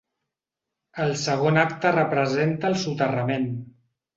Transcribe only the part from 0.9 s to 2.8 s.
El segon acte representa